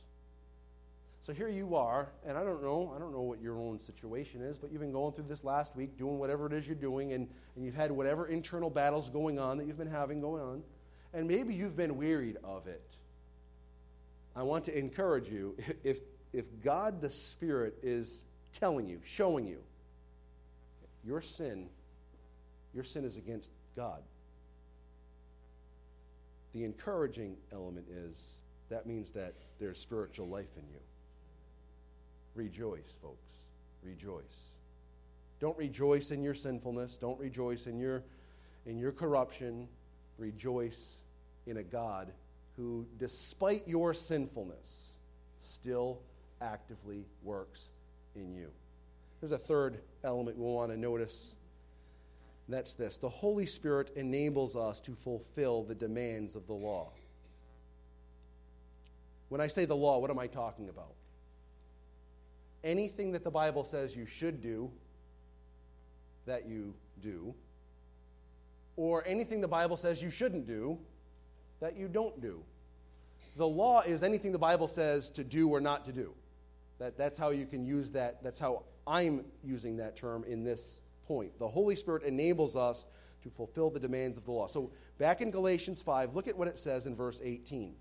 [1.22, 4.40] So here you are, and I don't know, I don't know what your own situation
[4.40, 7.12] is, but you've been going through this last week, doing whatever it is you're doing,
[7.12, 10.62] and, and you've had whatever internal battles going on that you've been having going on,
[11.12, 12.96] and maybe you've been wearied of it.
[14.34, 16.00] I want to encourage you if,
[16.32, 18.24] if God the Spirit is
[18.58, 19.62] telling you, showing you,
[21.04, 21.68] your sin,
[22.74, 24.02] your sin is against God.
[26.52, 28.39] The encouraging element is
[28.70, 30.80] that means that there's spiritual life in you.
[32.34, 33.36] Rejoice, folks.
[33.82, 34.54] Rejoice.
[35.40, 36.96] Don't rejoice in your sinfulness.
[36.96, 38.02] Don't rejoice in your,
[38.66, 39.68] in your corruption.
[40.18, 41.02] rejoice
[41.46, 42.12] in a God
[42.56, 44.92] who, despite your sinfulness,
[45.40, 46.00] still
[46.40, 47.70] actively works
[48.14, 48.50] in you.
[49.20, 51.34] There's a third element we want to notice.
[52.46, 56.90] And that's this the Holy Spirit enables us to fulfill the demands of the law.
[59.30, 60.92] When I say the law, what am I talking about?
[62.62, 64.70] Anything that the Bible says you should do,
[66.26, 67.32] that you do,
[68.76, 70.78] or anything the Bible says you shouldn't do,
[71.60, 72.42] that you don't do.
[73.36, 76.12] The law is anything the Bible says to do or not to do.
[76.78, 78.22] That, that's how you can use that.
[78.22, 81.38] That's how I'm using that term in this point.
[81.38, 82.84] The Holy Spirit enables us
[83.22, 84.48] to fulfill the demands of the law.
[84.48, 87.76] So, back in Galatians 5, look at what it says in verse 18.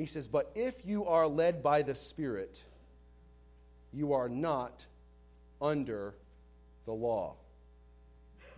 [0.00, 2.62] He says, But if you are led by the Spirit,
[3.92, 4.86] you are not
[5.60, 6.14] under
[6.86, 7.34] the law.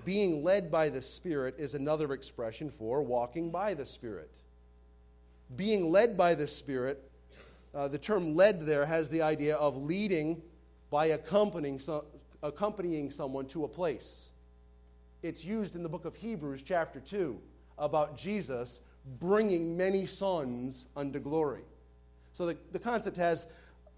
[0.05, 4.31] Being led by the Spirit is another expression for walking by the Spirit.
[5.57, 7.11] Being led by the Spirit,
[7.75, 10.41] uh, the term led there has the idea of leading
[10.91, 11.81] by accompanying,
[12.45, 14.31] accompanying someone to a place.
[15.25, 17.37] It's used in the book of Hebrews, chapter 2,
[17.79, 18.81] about Jesus
[19.21, 21.63] bringing many sons unto glory.
[22.33, 23.47] So the, the concept has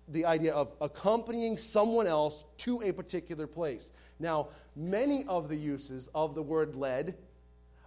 [0.09, 3.91] the idea of accompanying someone else to a particular place.
[4.19, 7.17] Now, many of the uses of the word led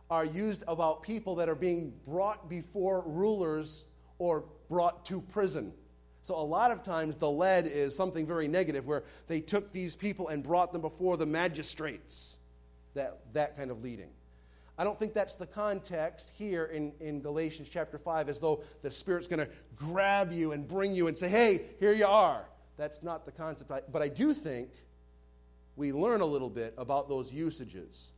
[0.10, 3.86] are used about people that are being brought before rulers
[4.19, 5.73] or brought to prison.
[6.21, 9.95] So, a lot of times, the led is something very negative where they took these
[9.95, 12.38] people and brought them before the magistrates.
[12.95, 14.10] That, that kind of leading.
[14.77, 18.91] I don't think that's the context here in, in Galatians chapter 5, as though the
[18.91, 22.45] Spirit's going to grab you and bring you and say, hey, here you are.
[22.77, 23.71] That's not the concept.
[23.91, 24.69] But I do think
[25.75, 28.11] we learn a little bit about those usages.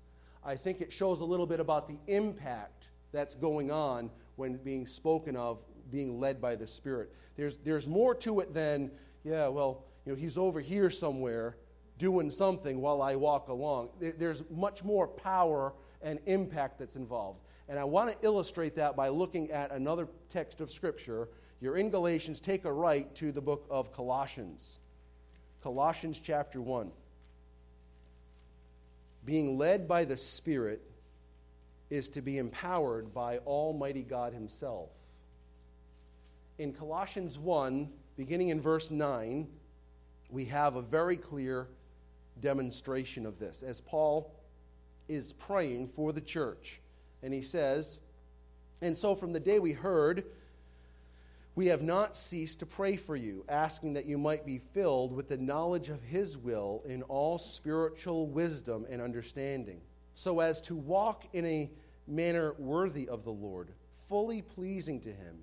[0.43, 4.85] I think it shows a little bit about the impact that's going on when being
[4.85, 5.59] spoken of
[5.91, 7.13] being led by the Spirit.
[7.37, 8.91] There's, there's more to it than,
[9.23, 11.55] yeah, well, you know, he's over here somewhere
[11.97, 13.89] doing something while I walk along.
[13.99, 17.41] There's much more power and impact that's involved.
[17.67, 21.29] And I want to illustrate that by looking at another text of Scripture.
[21.61, 24.79] You're in Galatians, take a right to the book of Colossians.
[25.61, 26.91] Colossians chapter 1.
[29.25, 30.81] Being led by the Spirit
[31.89, 34.89] is to be empowered by Almighty God Himself.
[36.57, 39.47] In Colossians 1, beginning in verse 9,
[40.29, 41.67] we have a very clear
[42.39, 43.63] demonstration of this.
[43.63, 44.33] As Paul
[45.09, 46.79] is praying for the church.
[47.21, 47.99] And he says,
[48.81, 50.23] And so from the day we heard,
[51.55, 55.27] we have not ceased to pray for you, asking that you might be filled with
[55.27, 59.81] the knowledge of his will in all spiritual wisdom and understanding,
[60.13, 61.69] so as to walk in a
[62.07, 63.71] manner worthy of the Lord,
[64.07, 65.39] fully pleasing to him,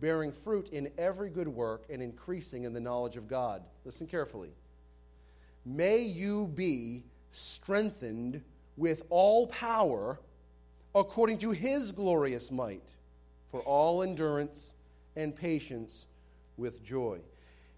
[0.00, 3.62] bearing fruit in every good work and increasing in the knowledge of God.
[3.84, 4.50] Listen carefully.
[5.64, 7.02] May you be
[7.32, 8.42] strengthened
[8.76, 10.20] with all power
[10.94, 12.88] according to his glorious might
[13.50, 14.74] for all endurance
[15.14, 16.06] and patience
[16.56, 17.18] with joy.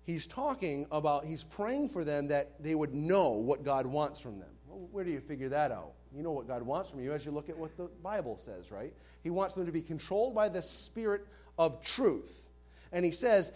[0.04, 4.38] He's talking about, he's praying for them that they would know what God wants from
[4.38, 4.48] them.
[4.66, 5.92] Well, where do you figure that out?
[6.14, 8.72] You know what God wants from you as you look at what the Bible says,
[8.72, 8.94] right?
[9.22, 11.26] He wants them to be controlled by the Spirit
[11.58, 12.48] of truth.
[12.92, 13.52] And he says,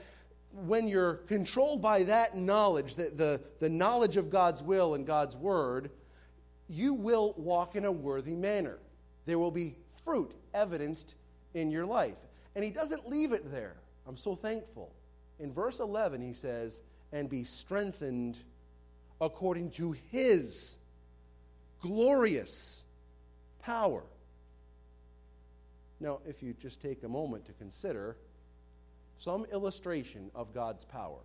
[0.53, 5.37] when you're controlled by that knowledge, the, the, the knowledge of God's will and God's
[5.37, 5.91] word,
[6.73, 8.79] you will walk in a worthy manner.
[9.27, 11.17] There will be fruit evidenced
[11.53, 12.17] in your life.
[12.57, 13.77] And he doesn't leave it there.
[14.07, 14.91] I'm so thankful.
[15.39, 16.81] In verse 11, he says,
[17.13, 18.39] and be strengthened
[19.21, 20.79] according to his
[21.81, 22.85] glorious
[23.61, 24.03] power.
[26.01, 28.17] Now, if you just take a moment to consider
[29.19, 31.21] some illustration of God's power.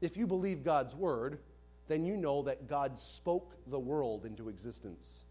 [0.00, 1.40] If you believe God's word,
[1.88, 5.24] then you know that God spoke the world into existence.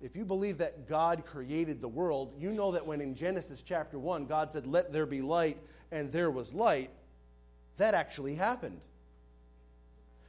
[0.00, 3.98] If you believe that God created the world, you know that when in Genesis chapter
[3.98, 5.58] 1, God said, Let there be light,
[5.90, 6.90] and there was light,
[7.78, 8.80] that actually happened.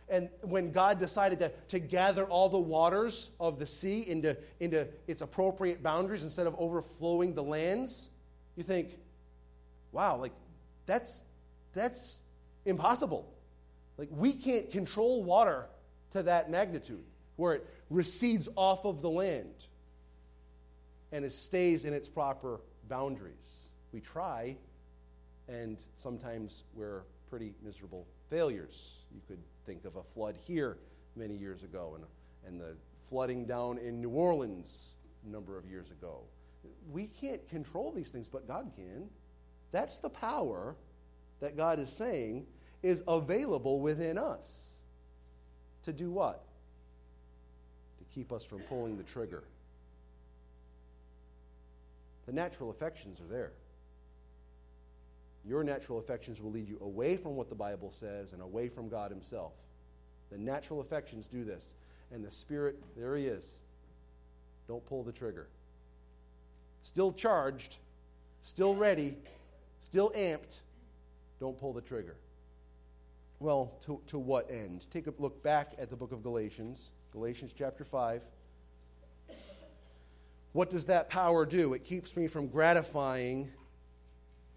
[0.10, 4.88] And when God decided to, to gather all the waters of the sea into, into
[5.06, 8.10] its appropriate boundaries instead of overflowing the lands,
[8.56, 8.98] you think,
[9.92, 10.32] wow, like
[10.86, 11.24] that's,
[11.74, 12.20] that's
[12.66, 13.28] impossible.
[13.98, 15.68] Like, we can't control water
[16.12, 17.04] to that magnitude
[17.36, 19.54] where it recedes off of the land
[21.12, 23.68] and it stays in its proper boundaries.
[23.92, 24.58] We try,
[25.48, 28.98] and sometimes we're pretty miserable failures.
[29.14, 30.78] You could think of a flood here
[31.16, 32.06] many years ago and
[32.48, 34.96] and the flooding down in New Orleans
[35.26, 36.22] a number of years ago.
[36.92, 39.10] We can't control these things, but God can.
[39.72, 40.76] That's the power
[41.40, 42.46] that God is saying
[42.84, 44.68] is available within us.
[45.84, 46.44] To do what?
[48.00, 49.44] To keep us from pulling the trigger.
[52.26, 53.52] The natural affections are there.
[55.46, 58.90] Your natural affections will lead you away from what the Bible says and away from
[58.90, 59.54] God Himself.
[60.30, 61.74] The natural affections do this.
[62.12, 63.62] And the Spirit, there He is.
[64.68, 65.48] Don't pull the trigger.
[66.84, 67.78] Still charged,
[68.42, 69.16] still ready,
[69.80, 70.60] still amped.
[71.40, 72.16] Don't pull the trigger.
[73.40, 74.88] Well, to, to what end?
[74.90, 78.24] Take a look back at the book of Galatians, Galatians chapter 5.
[80.54, 81.74] What does that power do?
[81.74, 83.52] It keeps me from gratifying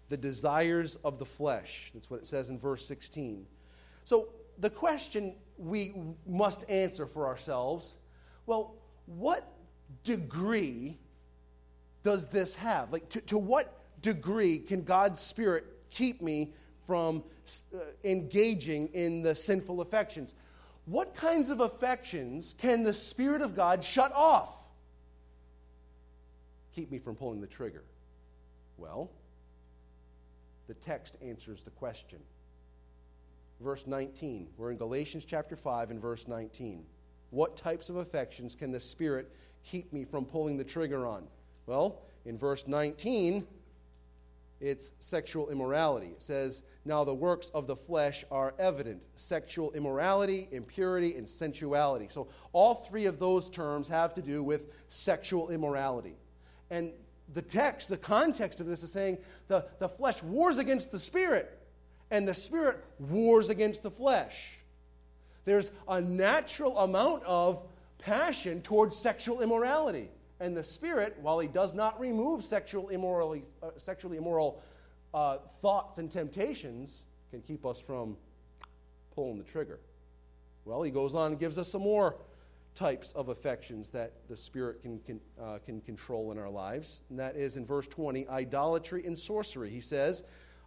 [0.09, 1.91] the desires of the flesh.
[1.93, 3.45] That's what it says in verse 16.
[4.03, 5.93] So, the question we
[6.27, 7.95] must answer for ourselves
[8.47, 8.75] well,
[9.05, 9.53] what
[10.03, 10.97] degree
[12.01, 12.91] does this have?
[12.91, 17.23] Like, to, to what degree can God's Spirit keep me from
[17.73, 20.35] Uh, engaging in the sinful affections?
[20.85, 24.69] What kinds of affections can the Spirit of God shut off?
[26.75, 27.83] Keep me from pulling the trigger.
[28.77, 29.11] Well,
[30.67, 32.19] the text answers the question.
[33.59, 34.47] Verse 19.
[34.57, 36.83] We're in Galatians chapter 5 and verse 19.
[37.29, 39.31] What types of affections can the Spirit
[39.63, 41.27] keep me from pulling the trigger on?
[41.65, 43.45] Well, in verse 19,
[44.59, 46.07] it's sexual immorality.
[46.07, 52.07] It says, Now the works of the flesh are evident sexual immorality, impurity, and sensuality.
[52.09, 56.15] So all three of those terms have to do with sexual immorality.
[56.71, 56.91] And
[57.33, 61.59] the text, the context of this is saying the, the flesh wars against the spirit,
[62.09, 64.57] and the spirit wars against the flesh.
[65.45, 67.63] There's a natural amount of
[67.99, 70.09] passion towards sexual immorality.
[70.39, 74.61] And the spirit, while he does not remove sexual immorally, uh, sexually immoral
[75.13, 78.17] uh, thoughts and temptations, can keep us from
[79.15, 79.79] pulling the trigger.
[80.65, 82.17] Well, he goes on and gives us some more
[82.75, 87.03] types of affections that the Spirit can, can, uh, can control in our lives.
[87.09, 89.69] And that is in verse 20 idolatry and sorcery.
[89.69, 90.23] He says,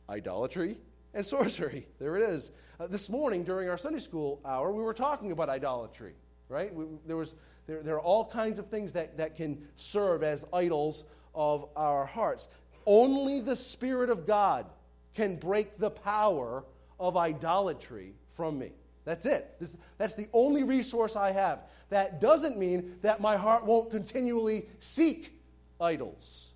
[0.09, 0.79] idolatry
[1.15, 1.87] and sorcery.
[1.99, 2.51] There it is.
[2.79, 6.15] Uh, this morning during our Sunday school hour, we were talking about idolatry,
[6.49, 6.75] right?
[6.75, 7.35] We, there, was,
[7.67, 12.05] there, there are all kinds of things that, that can serve as idols of our
[12.05, 12.49] hearts.
[12.87, 14.67] Only the Spirit of God
[15.15, 16.65] can break the power
[16.99, 18.73] of idolatry from me.
[19.05, 19.57] That's it.
[19.61, 21.61] This, that's the only resource I have.
[21.91, 25.39] That doesn't mean that my heart won't continually seek
[25.81, 26.55] idols.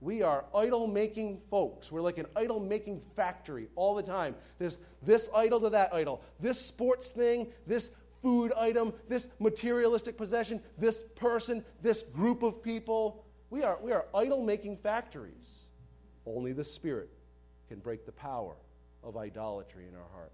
[0.00, 1.90] We are idol making folks.
[1.90, 4.34] We're like an idol making factory all the time.
[4.58, 10.60] There's this idol to that idol, this sports thing, this food item, this materialistic possession,
[10.76, 13.24] this person, this group of people.
[13.50, 15.66] We are, we are idol making factories.
[16.26, 17.10] Only the Spirit
[17.68, 18.56] can break the power
[19.02, 20.32] of idolatry in our heart.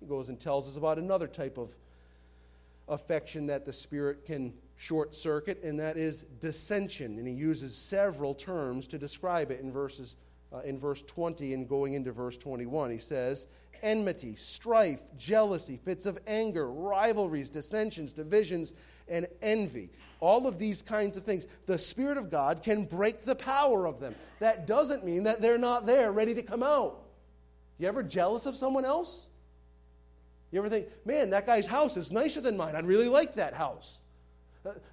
[0.00, 1.74] He goes and tells us about another type of
[2.88, 7.18] affection that the Spirit can short circuit, and that is dissension.
[7.18, 10.16] And he uses several terms to describe it in verses
[10.52, 12.90] uh, in verse 20 and going into verse 21.
[12.90, 13.46] He says,
[13.82, 18.72] enmity, strife, jealousy, fits of anger, rivalries, dissensions, divisions,
[19.08, 19.90] and envy.
[20.20, 21.46] All of these kinds of things.
[21.66, 24.14] The Spirit of God can break the power of them.
[24.38, 27.02] That doesn't mean that they're not there, ready to come out.
[27.78, 29.28] You ever jealous of someone else?
[30.52, 32.76] You ever think, man, that guy's house is nicer than mine.
[32.76, 34.00] I'd really like that house.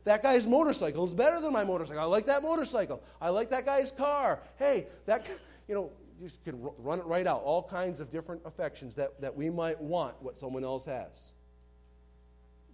[0.03, 2.01] That guy's motorcycle is better than my motorcycle.
[2.01, 3.03] I like that motorcycle.
[3.21, 4.41] I like that guy's car.
[4.57, 5.27] Hey, that,
[5.67, 7.43] you know, you can run it right out.
[7.43, 11.33] All kinds of different affections that, that we might want what someone else has.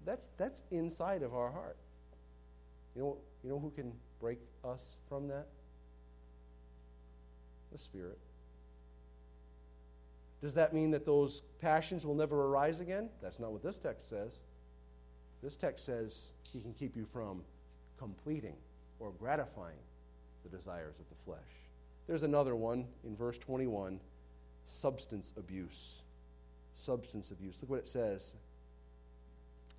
[0.06, 1.78] That's, that's inside of our heart.
[2.96, 5.48] You know, you know who can break us from that?
[7.72, 8.20] The Spirit.
[10.42, 13.10] Does that mean that those passions will never arise again?
[13.22, 14.40] That's not what this text says.
[15.42, 17.42] This text says he can keep you from
[17.98, 18.56] completing
[19.00, 19.76] or gratifying
[20.44, 21.40] the desires of the flesh.
[22.08, 24.00] There's another one in verse 21
[24.68, 26.02] substance abuse.
[26.74, 27.62] Substance abuse.
[27.62, 28.36] Look what it says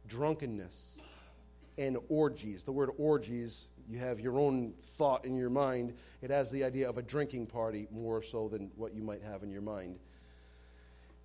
[0.06, 1.00] drunkenness
[1.78, 2.62] and orgies.
[2.62, 5.94] The word orgies, you have your own thought in your mind.
[6.20, 9.42] It has the idea of a drinking party more so than what you might have
[9.42, 9.98] in your mind.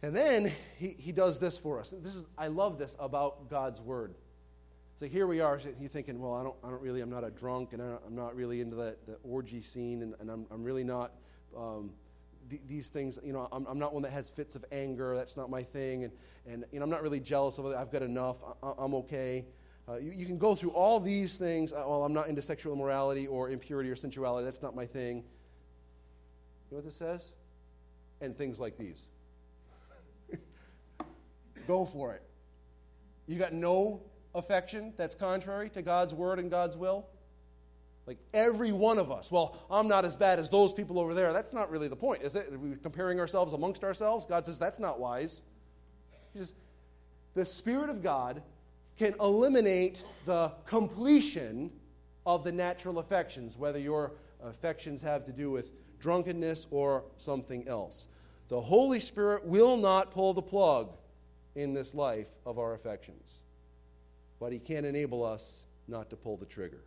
[0.02, 1.94] And then he, he does this for us.
[2.02, 4.16] This is, I love this about God's word.
[5.02, 7.32] So here we are, you're thinking, well, I don't, I don't really, I'm not a
[7.32, 10.84] drunk, and I'm not really into the, the orgy scene, and, and I'm, I'm really
[10.84, 11.14] not
[11.58, 11.90] um,
[12.52, 15.16] th- these things, you know, I'm, I'm, not one that has fits of anger.
[15.16, 16.04] That's not my thing.
[16.04, 16.14] And,
[16.46, 17.76] and you know, I'm not really jealous of it.
[17.76, 18.44] I've got enough.
[18.62, 19.48] I, am okay.
[19.90, 21.74] Uh, you, you, can go through all these things.
[21.74, 24.46] Uh, well, I'm not into sexual immorality or impurity or sensuality.
[24.46, 25.18] That's not my thing.
[25.18, 25.24] You
[26.70, 27.34] know what this says?
[28.22, 29.08] And things like these.
[31.68, 32.22] go for it.
[33.26, 34.04] You got no
[34.34, 37.08] affection that's contrary to God's word and God's will?
[38.08, 39.32] Like every one of us.
[39.32, 41.34] Well, I'm not as bad as those people over there.
[41.34, 42.52] That's not really the point, is it?
[42.52, 44.26] Are we comparing ourselves amongst ourselves?
[44.26, 45.42] God says that's not wise.
[46.34, 46.54] He says,
[47.34, 48.42] the Spirit of God
[48.98, 51.72] can eliminate the completion
[52.26, 54.14] of the natural affections, whether your
[54.44, 58.08] affections have to do with drunkenness or something else.
[58.48, 60.92] The Holy Spirit will not pull the plug
[61.56, 63.41] in this life of our affections,
[64.42, 66.84] but He can't enable us not to pull the trigger.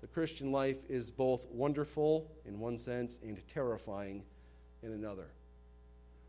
[0.00, 4.24] The Christian life is both wonderful in one sense and terrifying
[4.82, 5.28] in another.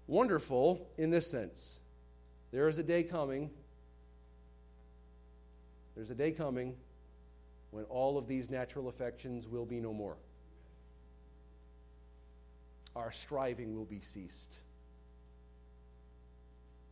[0.06, 1.80] Wonderful in this sense
[2.52, 3.50] there is a day coming
[5.96, 6.76] there's a day coming
[7.72, 10.18] when all of these natural affections will be no more.
[12.96, 14.54] Our striving will be ceased.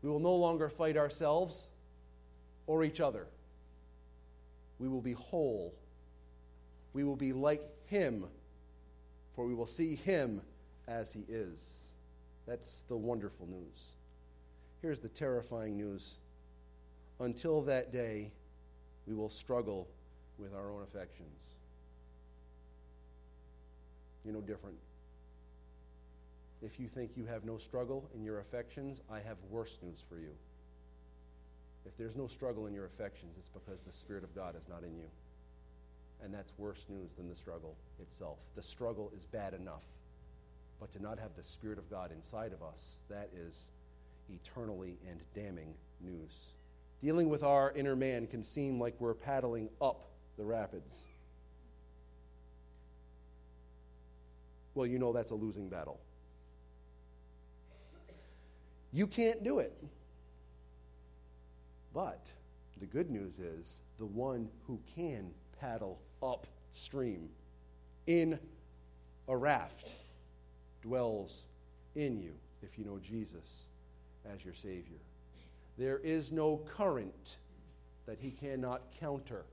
[0.01, 1.69] We will no longer fight ourselves
[2.67, 3.27] or each other.
[4.81, 5.75] We will be whole.
[6.93, 8.25] We will be like Him,
[9.35, 10.41] for we will see Him
[10.87, 11.93] as He is.
[12.47, 13.91] That's the wonderful news.
[14.81, 16.15] Here's the terrifying news.
[17.19, 18.31] Until that day,
[19.05, 19.87] we will struggle
[20.39, 21.37] with our own affections.
[24.25, 24.77] You're no different.
[26.63, 30.17] If you think you have no struggle in your affections, I have worse news for
[30.17, 30.31] you.
[31.85, 34.83] If there's no struggle in your affections, it's because the Spirit of God is not
[34.83, 35.09] in you.
[36.23, 38.37] And that's worse news than the struggle itself.
[38.55, 39.85] The struggle is bad enough.
[40.79, 43.71] But to not have the Spirit of God inside of us, that is
[44.29, 46.45] eternally and damning news.
[47.01, 50.03] Dealing with our inner man can seem like we're paddling up
[50.37, 51.01] the rapids.
[54.75, 55.99] Well, you know that's a losing battle.
[58.93, 59.73] You can't do it.
[61.93, 62.25] But
[62.79, 67.29] the good news is the one who can paddle upstream
[68.07, 68.39] in
[69.27, 69.93] a raft
[70.81, 71.47] dwells
[71.95, 72.33] in you
[72.63, 73.67] if you know Jesus
[74.31, 74.99] as your Savior.
[75.77, 77.37] There is no current
[78.05, 79.45] that he cannot counter.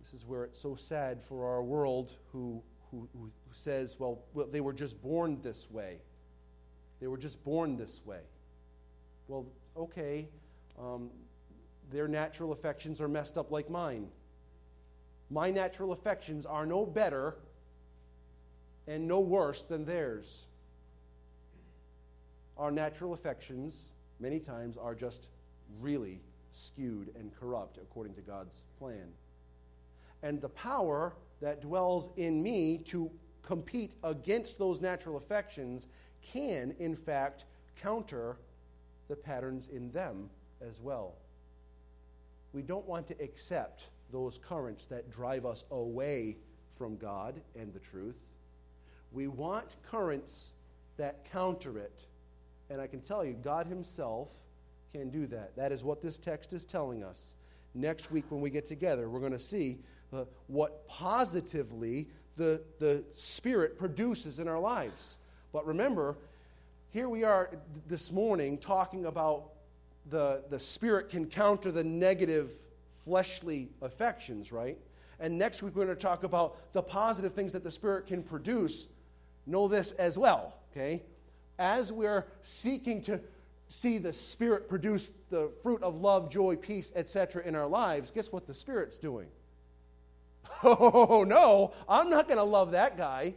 [0.00, 4.46] This is where it's so sad for our world who, who, who says, well, well,
[4.50, 5.98] they were just born this way.
[7.00, 8.20] They were just born this way.
[9.28, 9.46] Well,
[9.76, 10.28] okay,
[10.78, 11.10] um,
[11.90, 14.08] their natural affections are messed up like mine.
[15.30, 17.36] My natural affections are no better
[18.86, 20.46] and no worse than theirs
[22.60, 23.90] our natural affections,
[24.20, 25.30] many times, are just
[25.80, 26.20] really
[26.52, 29.08] skewed and corrupt according to God's plan.
[30.22, 33.10] And the power that dwells in me to
[33.42, 35.86] compete against those natural affections
[36.20, 37.46] can, in fact,
[37.80, 38.36] counter
[39.10, 40.30] the patterns in them
[40.66, 41.16] as well.
[42.52, 46.38] We don't want to accept those currents that drive us away
[46.70, 48.26] from God and the truth.
[49.12, 50.52] We want currents
[50.96, 52.06] that counter it
[52.70, 54.32] and I can tell you, God Himself
[54.92, 55.56] can do that.
[55.56, 57.34] That is what this text is telling us.
[57.74, 59.78] Next week, when we get together, we're going to see
[60.12, 65.18] uh, what positively the, the Spirit produces in our lives.
[65.52, 66.16] But remember,
[66.90, 67.50] here we are
[67.86, 69.50] this morning talking about
[70.06, 72.50] the, the Spirit can counter the negative
[72.92, 74.78] fleshly affections, right?
[75.18, 78.22] And next week, we're going to talk about the positive things that the Spirit can
[78.22, 78.86] produce.
[79.46, 81.02] Know this as well, okay?
[81.60, 83.20] as we're seeking to
[83.68, 87.42] see the Spirit produce the fruit of love, joy, peace, etc.
[87.44, 89.28] in our lives, guess what the Spirit's doing?
[90.64, 93.34] Oh, no, I'm not going to love that guy.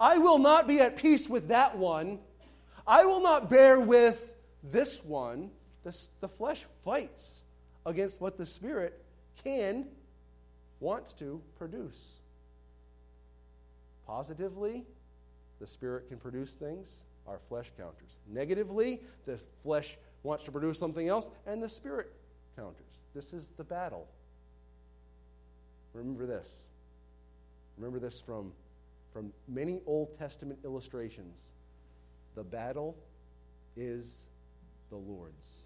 [0.00, 2.18] I will not be at peace with that one.
[2.86, 4.32] I will not bear with
[4.64, 5.50] this one.
[5.84, 7.44] This, the flesh fights
[7.84, 8.98] against what the Spirit
[9.44, 9.86] can,
[10.80, 12.20] wants to produce.
[14.06, 14.86] Positively,
[15.60, 18.18] the Spirit can produce things, our flesh counters.
[18.26, 22.12] Negatively, the flesh wants to produce something else, and the Spirit
[22.56, 23.04] counters.
[23.14, 24.08] This is the battle.
[25.92, 26.70] Remember this.
[27.76, 28.52] Remember this from,
[29.12, 31.52] from many Old Testament illustrations.
[32.34, 32.96] The battle
[33.76, 34.24] is
[34.90, 35.64] the Lord's.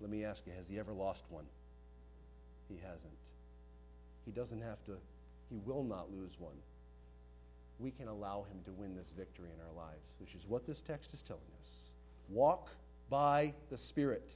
[0.00, 1.46] Let me ask you has he ever lost one?
[2.68, 3.12] He hasn't.
[4.24, 4.92] He doesn't have to,
[5.50, 6.56] he will not lose one
[7.78, 10.82] we can allow him to win this victory in our lives, which is what this
[10.82, 11.92] text is telling us.
[12.28, 12.70] Walk
[13.10, 14.30] by the Spirit,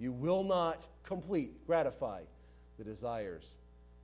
[0.00, 2.22] You will not complete, gratify
[2.78, 3.56] the desires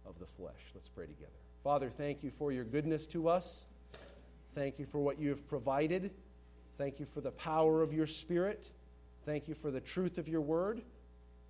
[0.07, 0.73] of the flesh.
[0.75, 1.31] Let's pray together.
[1.65, 3.65] Father, thank you for your goodness to us.
[4.55, 6.11] Thank you for what you have provided.
[6.77, 8.71] Thank you for the power of your Spirit.
[9.25, 10.83] Thank you for the truth of your word.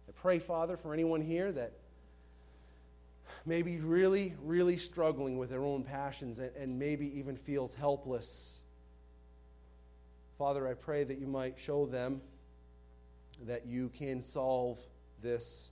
[0.08, 1.72] I pray, Father, for anyone here that
[3.44, 8.60] may be really, really struggling with their own passions and, and maybe even feels helpless.
[10.38, 12.20] Father, I pray that you might show them
[13.46, 14.78] that you can solve
[15.20, 15.70] this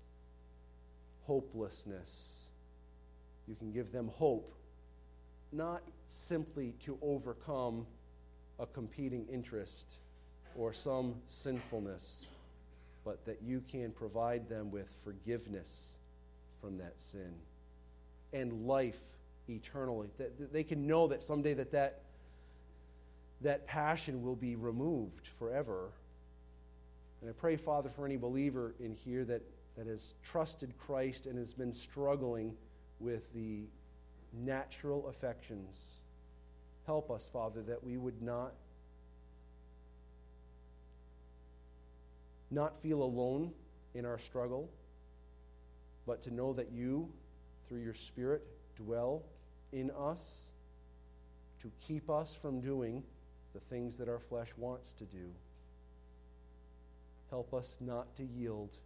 [1.26, 2.41] hopelessness.
[3.47, 4.55] You can give them hope,
[5.53, 7.86] not simply to overcome
[8.59, 9.97] a competing interest
[10.57, 12.26] or some sinfulness,
[13.05, 15.95] but that you can provide them with forgiveness
[16.61, 17.34] from that sin
[18.32, 19.01] and life
[19.49, 20.09] eternally.
[20.18, 22.03] That they can know that someday that, that
[23.43, 25.90] that passion will be removed forever.
[27.20, 29.43] And I pray, Father, for any believer in here that,
[29.76, 32.55] that has trusted Christ and has been struggling
[33.03, 33.64] with the
[34.32, 35.82] natural affections.
[36.86, 38.55] Help us, Father, that we would not
[42.50, 43.50] not feel alone
[43.94, 44.68] in our struggle,
[46.07, 47.09] but to know that you,
[47.66, 48.46] through your Spirit,
[48.76, 49.22] dwell
[49.72, 50.50] in us
[51.62, 53.03] to keep us from doing
[53.55, 55.30] the things that our flesh wants to do.
[57.30, 58.76] Help us not to yield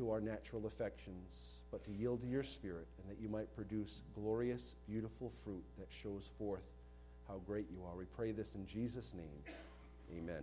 [0.00, 4.00] to our natural affections, but to yield to your Spirit, and that you might produce
[4.14, 6.64] glorious, beautiful fruit that shows forth
[7.28, 7.96] how great you are.
[7.96, 9.54] We pray this in Jesus' name.
[10.16, 10.42] Amen.